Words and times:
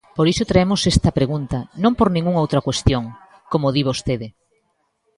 Por 0.17 0.25
iso 0.33 0.47
traemos 0.51 0.81
esta 0.93 1.15
pregunta, 1.17 1.57
non 1.83 1.93
por 1.99 2.09
ningunha 2.15 2.43
outra 2.45 2.65
cuestión, 2.67 3.03
como 3.51 3.73
di 3.75 3.81
vostede. 3.89 4.27